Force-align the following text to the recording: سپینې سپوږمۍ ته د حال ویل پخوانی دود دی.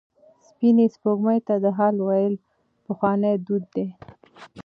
سپینې 0.47 0.85
سپوږمۍ 0.95 1.39
ته 1.47 1.55
د 1.63 1.65
حال 1.77 1.95
ویل 2.07 2.33
پخوانی 2.85 3.33
دود 3.45 3.63
دی. 3.75 3.87